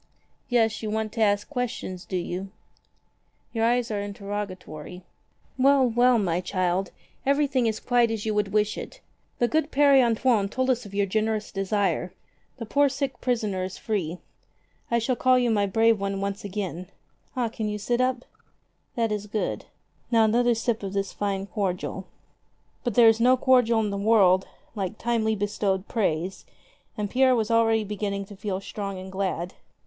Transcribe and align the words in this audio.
Yes, 0.49 0.81
you 0.81 0.89
want 0.89 1.11
to 1.11 1.21
ask 1.21 1.47
questions, 1.47 2.05
do 2.05 2.17
you? 2.17 2.49
Your 3.53 3.63
eyes 3.65 3.91
are 3.91 3.99
interrogatory. 4.01 5.03
Well, 5.59 5.87
well, 5.87 6.17
my 6.17 6.41
child, 6.41 6.89
everything 7.23 7.67
is 7.67 7.79
quite 7.79 8.09
as 8.09 8.25
you 8.25 8.33
would 8.33 8.47
wish 8.51 8.79
it. 8.79 8.99
The 9.37 9.47
good 9.47 9.69
Pere 9.69 10.01
Antoine 10.03 10.49
told 10.49 10.71
us 10.71 10.87
of 10.87 10.95
your 10.95 11.05
generous 11.05 11.51
desire. 11.51 12.13
The 12.57 12.65
poor 12.65 12.89
sick 12.89 13.21
prisoner 13.21 13.63
is 13.63 13.77
free. 13.77 14.17
I 14.89 14.97
shall 14.97 15.15
call 15.15 15.37
you 15.37 15.51
my 15.51 15.67
brave 15.67 15.99
one 15.99 16.19
once 16.19 16.43
again. 16.43 16.87
Ah, 17.35 17.43
you 17.43 17.49
can 17.51 17.77
sit 17.77 18.01
up? 18.01 18.25
That 18.95 19.11
is 19.11 19.27
good. 19.27 19.65
Now, 20.09 20.25
another 20.25 20.55
sip 20.55 20.81
of 20.81 20.93
this 20.93 21.13
fine 21.13 21.45
cordial." 21.45 22.07
But 22.83 22.95
there 22.95 23.07
is 23.07 23.19
no 23.19 23.37
cordial 23.37 23.79
in 23.81 23.91
the 23.91 23.97
world 23.99 24.47
like 24.73 24.97
timely 24.97 25.35
bestowed 25.35 25.87
praise, 25.87 26.43
and 26.97 27.07
Pierre 27.07 27.35
was 27.35 27.51
already 27.51 27.83
beginning 27.83 28.25
to 28.25 28.35
feel 28.35 28.59
strong 28.59 28.97
and 28.97 29.11
glad. 29.11 29.53